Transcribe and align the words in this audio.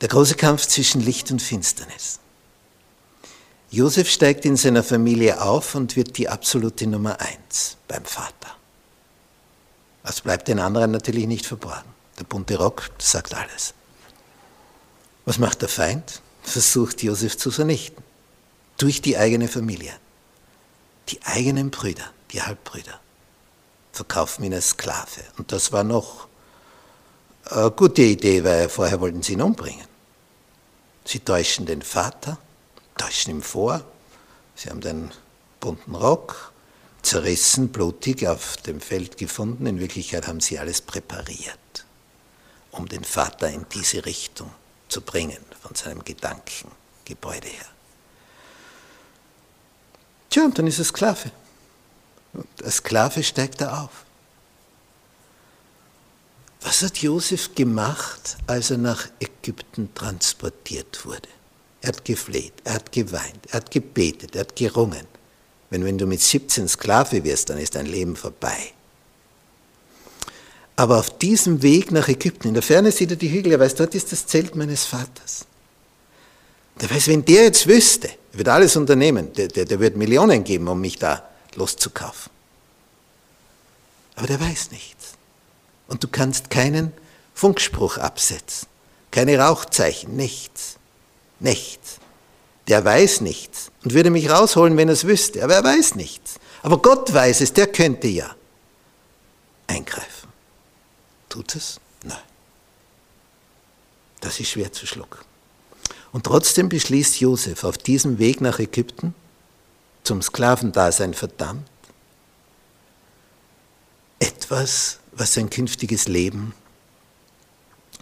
Der 0.00 0.08
große 0.08 0.34
Kampf 0.34 0.66
zwischen 0.66 1.02
Licht 1.02 1.30
und 1.30 1.42
Finsternis. 1.42 2.20
Josef 3.70 4.08
steigt 4.10 4.44
in 4.46 4.56
seiner 4.56 4.82
Familie 4.82 5.42
auf 5.42 5.74
und 5.74 5.94
wird 5.94 6.16
die 6.16 6.28
absolute 6.28 6.86
Nummer 6.86 7.20
eins 7.20 7.76
beim 7.86 8.04
Vater. 8.04 8.56
Das 10.02 10.22
bleibt 10.22 10.48
den 10.48 10.58
anderen 10.58 10.90
natürlich 10.90 11.26
nicht 11.26 11.44
verborgen. 11.44 11.88
Der 12.18 12.24
bunte 12.24 12.56
Rock 12.56 12.90
sagt 12.98 13.34
alles. 13.34 13.74
Was 15.26 15.38
macht 15.38 15.60
der 15.62 15.68
Feind? 15.68 16.22
Versucht 16.42 17.02
Josef 17.02 17.36
zu 17.36 17.50
vernichten. 17.50 18.02
Durch 18.78 19.02
die 19.02 19.18
eigene 19.18 19.48
Familie. 19.48 19.92
Die 21.10 21.22
eigenen 21.24 21.70
Brüder, 21.70 22.10
die 22.32 22.42
Halbbrüder, 22.42 22.98
verkaufen 23.92 24.44
ihn 24.44 24.54
als 24.54 24.70
Sklave. 24.70 25.22
Und 25.36 25.52
das 25.52 25.72
war 25.72 25.84
noch 25.84 26.26
eine 27.44 27.70
gute 27.70 28.02
Idee, 28.02 28.42
weil 28.42 28.68
vorher 28.68 29.00
wollten 29.00 29.22
sie 29.22 29.34
ihn 29.34 29.42
umbringen. 29.42 29.89
Sie 31.10 31.18
täuschen 31.18 31.66
den 31.66 31.82
Vater, 31.82 32.38
täuschen 32.96 33.32
ihm 33.32 33.42
vor, 33.42 33.82
sie 34.54 34.70
haben 34.70 34.80
den 34.80 35.10
bunten 35.58 35.96
Rock 35.96 36.52
zerrissen, 37.02 37.70
blutig 37.70 38.28
auf 38.28 38.58
dem 38.58 38.80
Feld 38.80 39.16
gefunden. 39.16 39.66
In 39.66 39.80
Wirklichkeit 39.80 40.28
haben 40.28 40.38
sie 40.38 40.60
alles 40.60 40.80
präpariert, 40.80 41.84
um 42.70 42.88
den 42.88 43.02
Vater 43.02 43.48
in 43.50 43.66
diese 43.74 44.06
Richtung 44.06 44.52
zu 44.88 45.00
bringen, 45.00 45.44
von 45.60 45.74
seinem 45.74 46.04
Gedankengebäude 46.04 47.48
her. 47.48 47.66
Tja, 50.30 50.44
und 50.44 50.56
dann 50.56 50.68
ist 50.68 50.78
er 50.78 50.84
Sklave. 50.84 51.32
Und 52.34 52.46
als 52.62 52.76
Sklave 52.76 53.24
steigt 53.24 53.60
er 53.62 53.82
auf. 53.82 54.04
Was 56.62 56.82
hat 56.82 56.98
Josef 56.98 57.54
gemacht, 57.54 58.36
als 58.46 58.70
er 58.70 58.78
nach 58.78 59.08
Ägypten 59.18 59.94
transportiert 59.94 61.04
wurde? 61.04 61.28
Er 61.80 61.88
hat 61.88 62.04
gefleht, 62.04 62.52
er 62.64 62.74
hat 62.74 62.92
geweint, 62.92 63.46
er 63.48 63.54
hat 63.54 63.70
gebetet, 63.70 64.34
er 64.34 64.42
hat 64.42 64.54
gerungen. 64.54 65.06
Wenn, 65.70 65.84
wenn 65.84 65.96
du 65.96 66.06
mit 66.06 66.20
17 66.20 66.68
Sklave 66.68 67.24
wirst, 67.24 67.48
dann 67.48 67.58
ist 67.58 67.76
dein 67.76 67.86
Leben 67.86 68.14
vorbei. 68.14 68.72
Aber 70.76 70.98
auf 70.98 71.16
diesem 71.18 71.62
Weg 71.62 71.92
nach 71.92 72.08
Ägypten, 72.08 72.48
in 72.48 72.54
der 72.54 72.62
Ferne 72.62 72.92
sieht 72.92 73.10
er 73.10 73.16
die 73.16 73.30
Hügel, 73.30 73.52
er 73.52 73.60
weiß, 73.60 73.76
dort 73.76 73.94
ist 73.94 74.12
das 74.12 74.26
Zelt 74.26 74.54
meines 74.54 74.84
Vaters. 74.84 75.46
Der 76.80 76.90
weiß, 76.90 77.08
wenn 77.08 77.24
der 77.24 77.44
jetzt 77.44 77.66
wüsste, 77.66 78.08
er 78.32 78.38
wird 78.38 78.48
alles 78.48 78.76
unternehmen, 78.76 79.32
der, 79.32 79.48
der, 79.48 79.64
der 79.64 79.80
wird 79.80 79.96
Millionen 79.96 80.44
geben, 80.44 80.68
um 80.68 80.80
mich 80.80 80.98
da 80.98 81.28
loszukaufen. 81.54 82.32
Aber 84.16 84.26
der 84.26 84.40
weiß 84.40 84.70
nichts 84.72 84.99
und 85.90 86.02
du 86.02 86.08
kannst 86.08 86.48
keinen 86.48 86.92
Funkspruch 87.34 87.98
absetzen, 87.98 88.68
keine 89.10 89.38
Rauchzeichen, 89.38 90.16
nichts, 90.16 90.76
nichts. 91.40 91.98
Der 92.68 92.84
weiß 92.84 93.22
nichts 93.22 93.72
und 93.82 93.94
würde 93.94 94.10
mich 94.10 94.30
rausholen, 94.30 94.76
wenn 94.76 94.88
er 94.88 94.94
es 94.94 95.06
wüsste, 95.06 95.42
aber 95.42 95.54
er 95.54 95.64
weiß 95.64 95.96
nichts. 95.96 96.38
Aber 96.62 96.78
Gott 96.78 97.12
weiß 97.12 97.40
es, 97.40 97.52
der 97.52 97.66
könnte 97.66 98.06
ja 98.06 98.34
eingreifen. 99.66 100.28
Tut 101.28 101.54
es? 101.56 101.80
Nein. 102.04 102.18
Das 104.20 104.38
ist 104.38 104.50
schwer 104.50 104.72
zu 104.72 104.86
schlucken. 104.86 105.18
Und 106.12 106.24
trotzdem 106.24 106.68
beschließt 106.68 107.20
Josef 107.20 107.64
auf 107.64 107.78
diesem 107.78 108.18
Weg 108.18 108.40
nach 108.40 108.58
Ägypten, 108.58 109.14
zum 110.04 110.22
Sklavendasein 110.22 111.14
verdammt, 111.14 111.68
etwas 114.18 114.98
was 115.20 115.34
sein 115.34 115.50
künftiges 115.50 116.08
Leben 116.08 116.54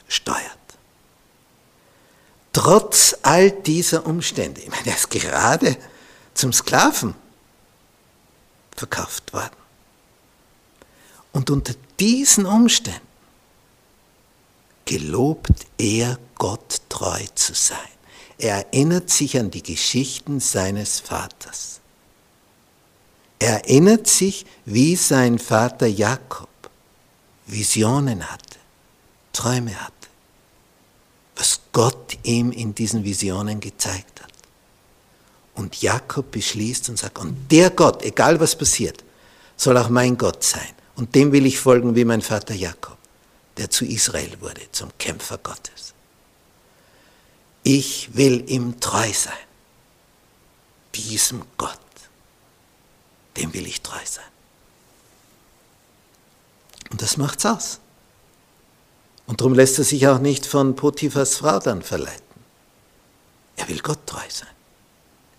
steuert. 0.07 0.39
Trotz 2.53 3.17
all 3.23 3.51
dieser 3.51 4.07
Umstände, 4.07 4.61
ich 4.61 4.71
meine, 4.71 4.87
er 4.87 4.97
ist 4.97 5.11
gerade 5.11 5.77
zum 6.35 6.53
Sklaven 6.53 7.15
verkauft 8.75 9.33
worden. 9.33 9.57
Und 11.33 11.51
unter 11.51 11.75
diesen 12.01 12.47
Umständen 12.47 13.07
gelobt 14.85 15.67
er 15.77 16.19
Gott 16.37 16.81
treu 16.89 17.23
zu 17.35 17.55
sein. 17.55 17.79
Er 18.39 18.67
erinnert 18.67 19.11
sich 19.11 19.39
an 19.39 19.51
die 19.51 19.63
Geschichten 19.63 20.41
seines 20.41 21.01
Vaters. 21.01 21.81
Er 23.41 23.65
erinnert 23.65 24.07
sich, 24.07 24.47
wie 24.65 24.97
sein 24.97 25.39
Vater 25.39 25.87
Jakob 25.87 26.49
Visionen 27.49 28.31
hatte, 28.31 28.59
Träume 29.33 29.75
hatte, 29.81 29.95
was 31.37 31.61
Gott 31.73 32.17
ihm 32.23 32.53
in 32.53 32.75
diesen 32.75 33.05
Visionen 33.05 33.61
gezeigt 33.61 34.23
hat. 34.23 34.33
Und 35.55 35.81
Jakob 35.83 36.31
beschließt 36.31 36.89
und 36.89 36.99
sagt, 36.99 37.19
und 37.19 37.51
der 37.51 37.71
Gott, 37.71 38.03
egal 38.03 38.39
was 38.39 38.57
passiert, 38.57 39.03
soll 39.57 39.77
auch 39.77 39.89
mein 39.89 40.17
Gott 40.17 40.45
sein. 40.45 40.73
Und 40.95 41.15
dem 41.15 41.33
will 41.33 41.47
ich 41.47 41.59
folgen 41.59 41.95
wie 41.97 42.05
mein 42.05 42.23
Vater 42.23 42.55
Jakob, 42.55 42.99
der 43.57 43.71
zu 43.71 43.85
Israel 43.85 44.41
wurde, 44.41 44.63
zum 44.73 44.91
Kämpfer 44.99 45.39
Gottes. 45.39 45.95
Ich 47.63 48.15
will 48.15 48.45
ihm 48.51 48.79
treu 48.81 49.13
sein. 49.13 49.33
Diesem 50.95 51.43
Gott, 51.57 51.79
dem 53.37 53.53
will 53.55 53.67
ich 53.67 53.81
treu 53.83 54.05
sein. 54.05 54.25
Und 56.91 57.03
das 57.03 57.17
macht's 57.17 57.45
aus. 57.45 57.81
Und 59.27 59.41
darum 59.41 59.55
lässt 59.55 59.79
er 59.79 59.85
sich 59.85 60.09
auch 60.09 60.19
nicht 60.19 60.47
von 60.47 60.75
Potiphas 60.75 61.37
Frau 61.37 61.59
dann 61.59 61.83
verleiten. 61.83 62.23
Er 63.57 63.69
will 63.69 63.81
Gott 63.81 64.07
treu 64.07 64.25
sein. 64.29 64.49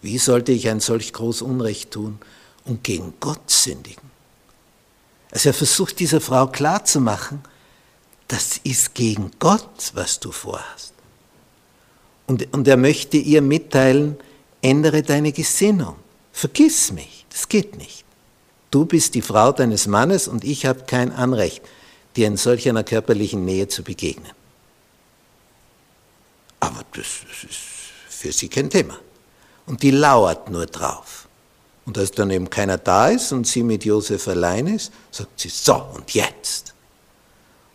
Wie 0.01 0.17
sollte 0.17 0.51
ich 0.51 0.69
ein 0.69 0.79
solch 0.79 1.11
groß 1.11 1.41
Unrecht 1.41 1.91
tun 1.91 2.19
und 2.65 2.83
gegen 2.83 3.13
Gott 3.19 3.49
sündigen? 3.49 4.09
Also 5.31 5.49
er 5.49 5.53
versucht 5.53 5.99
dieser 5.99 6.21
Frau 6.21 6.47
klarzumachen, 6.47 7.41
das 8.27 8.59
ist 8.63 8.93
gegen 8.93 9.31
Gott, 9.39 9.91
was 9.93 10.19
du 10.19 10.31
vorhast. 10.31 10.93
Und, 12.27 12.53
und 12.53 12.67
er 12.67 12.77
möchte 12.77 13.17
ihr 13.17 13.41
mitteilen, 13.41 14.17
ändere 14.61 15.01
deine 15.01 15.31
Gesinnung, 15.31 15.95
vergiss 16.31 16.91
mich, 16.91 17.25
das 17.29 17.49
geht 17.49 17.75
nicht. 17.77 18.05
Du 18.71 18.85
bist 18.85 19.15
die 19.15 19.21
Frau 19.21 19.51
deines 19.51 19.87
Mannes 19.87 20.27
und 20.27 20.43
ich 20.43 20.65
habe 20.65 20.83
kein 20.83 21.11
Anrecht, 21.11 21.63
dir 22.15 22.27
in 22.27 22.37
solch 22.37 22.67
einer 22.69 22.83
körperlichen 22.83 23.45
Nähe 23.45 23.67
zu 23.67 23.83
begegnen. 23.83 24.31
Aber 26.59 26.83
das, 26.93 27.07
ist 27.43 27.57
für 28.09 28.31
sie 28.31 28.49
kein 28.49 28.69
Thema. 28.69 28.99
Und 29.65 29.81
die 29.81 29.91
lauert 29.91 30.49
nur 30.49 30.65
drauf. 30.65 31.27
Und 31.85 31.97
als 31.97 32.11
dann 32.11 32.29
eben 32.29 32.49
keiner 32.49 32.77
da 32.77 33.07
ist 33.07 33.31
und 33.31 33.47
sie 33.47 33.63
mit 33.63 33.85
Josef 33.85 34.27
allein 34.27 34.67
ist, 34.67 34.91
sagt 35.09 35.39
sie, 35.39 35.49
so 35.49 35.75
und 35.95 36.13
jetzt. 36.13 36.73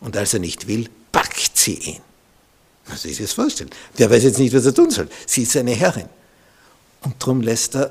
Und 0.00 0.17
als 0.17 0.35
er 0.35 0.40
nicht 0.40 0.69
will, 0.69 0.88
packt 1.11 1.56
sie 1.56 1.75
ihn. 1.75 2.00
Man 2.87 2.99
sich 2.99 3.19
das 3.19 3.32
vorstellen. 3.32 3.70
Der 3.99 4.11
weiß 4.11 4.23
jetzt 4.25 4.38
nicht, 4.38 4.55
was 4.55 4.67
er 4.67 4.75
tun 4.75 4.90
soll. 4.90 5.08
Sie 5.26 5.43
ist 5.43 5.52
seine 5.52 5.73
Herrin. 5.73 6.08
Und 7.02 7.14
darum 7.20 7.40
lässt 7.40 7.75
er 7.75 7.90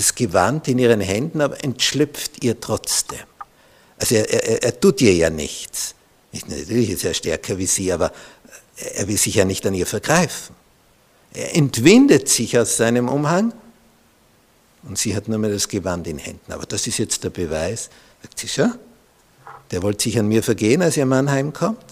das 0.00 0.14
Gewand 0.14 0.68
in 0.68 0.78
ihren 0.78 1.00
Händen, 1.00 1.40
aber 1.40 1.62
entschlüpft 1.62 2.42
ihr 2.42 2.60
trotzdem. 2.60 3.18
Also 3.98 4.14
er, 4.16 4.30
er, 4.32 4.62
er 4.62 4.80
tut 4.80 5.00
ihr 5.00 5.14
ja 5.14 5.30
nichts. 5.30 5.94
Nicht, 6.32 6.48
natürlich 6.48 6.90
ist 6.90 7.04
er 7.04 7.14
stärker 7.14 7.58
wie 7.58 7.66
sie, 7.66 7.92
aber 7.92 8.12
Er 8.94 9.08
will 9.08 9.16
sich 9.16 9.34
ja 9.34 9.44
nicht 9.44 9.66
an 9.66 9.74
ihr 9.74 9.86
vergreifen. 9.86 10.54
Er 11.32 11.54
entwindet 11.54 12.28
sich 12.28 12.58
aus 12.58 12.76
seinem 12.76 13.08
Umhang 13.08 13.52
und 14.82 14.98
sie 14.98 15.14
hat 15.14 15.28
nur 15.28 15.38
mehr 15.38 15.50
das 15.50 15.68
Gewand 15.68 16.06
in 16.06 16.18
Händen. 16.18 16.52
Aber 16.52 16.66
das 16.66 16.86
ist 16.86 16.98
jetzt 16.98 17.22
der 17.22 17.30
Beweis. 17.30 17.90
Sagt 18.22 18.38
sie, 18.38 18.48
schau, 18.48 18.68
der 19.70 19.82
wollte 19.82 20.04
sich 20.04 20.18
an 20.18 20.28
mir 20.28 20.42
vergehen, 20.42 20.82
als 20.82 20.96
ihr 20.96 21.06
Mann 21.06 21.30
heimkommt. 21.30 21.84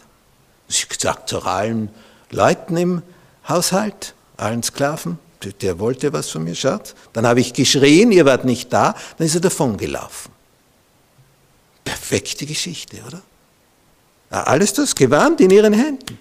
Sie 0.68 0.84
sagt 0.98 1.28
zu 1.28 1.42
allen 1.42 1.90
Leuten 2.30 2.76
im 2.76 3.02
Haushalt, 3.48 4.14
allen 4.36 4.62
Sklaven, 4.62 5.18
der 5.60 5.78
wollte 5.78 6.12
was 6.12 6.30
von 6.30 6.44
mir, 6.44 6.54
schaut. 6.54 6.94
Dann 7.12 7.26
habe 7.26 7.40
ich 7.40 7.52
geschrien, 7.52 8.12
ihr 8.12 8.24
wart 8.24 8.44
nicht 8.44 8.72
da, 8.72 8.94
dann 9.16 9.26
ist 9.26 9.34
er 9.34 9.40
davongelaufen. 9.40 10.32
Perfekte 11.84 12.46
Geschichte, 12.46 13.02
oder? 13.06 13.22
Alles 14.30 14.72
das 14.74 14.94
Gewand 14.94 15.40
in 15.40 15.50
ihren 15.50 15.72
Händen. 15.72 16.18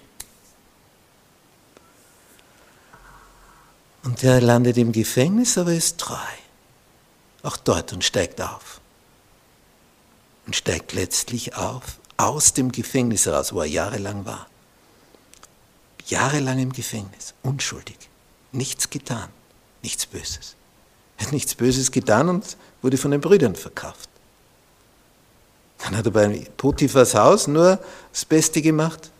Und 4.04 4.24
er 4.24 4.40
landet 4.40 4.78
im 4.78 4.92
Gefängnis, 4.92 5.58
aber 5.58 5.72
ist 5.72 5.98
treu. 5.98 6.16
Auch 7.42 7.56
dort 7.56 7.92
und 7.92 8.04
steigt 8.04 8.40
auf. 8.40 8.80
Und 10.46 10.56
steigt 10.56 10.94
letztlich 10.94 11.54
auf 11.56 11.98
aus 12.18 12.52
dem 12.52 12.72
Gefängnis 12.72 13.26
heraus, 13.26 13.52
wo 13.54 13.60
er 13.60 13.66
jahrelang 13.66 14.26
war. 14.26 14.48
Jahrelang 16.06 16.58
im 16.58 16.72
Gefängnis, 16.72 17.34
unschuldig, 17.42 17.96
nichts 18.58 18.90
getan, 18.90 19.30
nichts 19.82 20.04
Böses. 20.04 20.54
Er 21.16 21.26
hat 21.26 21.32
nichts 21.32 21.54
Böses 21.54 21.90
getan 21.90 22.28
und 22.28 22.56
wurde 22.82 22.98
von 22.98 23.10
den 23.10 23.22
Brüdern 23.22 23.56
verkauft. 23.56 24.10
Dann 25.78 25.96
hat 25.96 26.04
er 26.04 26.12
bei 26.12 26.46
Potiphas 26.56 27.14
Haus 27.14 27.46
nur 27.46 27.78
das 28.12 28.26
Beste 28.26 28.60
gemacht, 28.60 29.10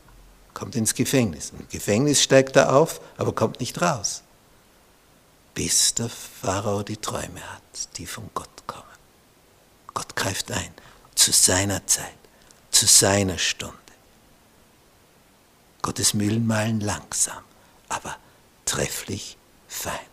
kommt 0.52 0.76
ins 0.76 0.94
Gefängnis. 0.94 1.52
Im 1.58 1.66
Gefängnis 1.68 2.22
steigt 2.22 2.56
er 2.56 2.74
auf, 2.74 3.00
aber 3.16 3.32
kommt 3.32 3.60
nicht 3.60 3.80
raus 3.80 4.22
bis 5.58 5.92
der 5.92 6.08
Pharao 6.08 6.84
die 6.84 6.98
Träume 6.98 7.40
hat, 7.52 7.96
die 7.96 8.06
von 8.06 8.30
Gott 8.32 8.62
kommen. 8.68 8.84
Gott 9.92 10.14
greift 10.14 10.52
ein, 10.52 10.72
zu 11.16 11.32
seiner 11.32 11.84
Zeit, 11.84 12.14
zu 12.70 12.86
seiner 12.86 13.38
Stunde. 13.38 13.74
Gottes 15.82 16.14
Mühlen 16.14 16.46
malen 16.46 16.78
langsam, 16.78 17.42
aber 17.88 18.18
vortrefflich 18.88 19.36
sein. 19.68 20.08